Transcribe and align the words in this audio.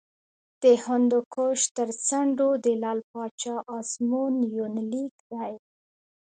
د 0.63 0.65
هندوکش 0.83 1.59
تر 1.77 1.89
څنډو 2.05 2.49
د 2.65 2.67
لعل 2.81 2.99
پاچا 3.11 3.55
ازمون 3.77 4.35
یونلیک 4.55 5.13
دی 5.31 5.51